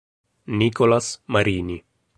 [0.47, 1.77] Nicolas Marini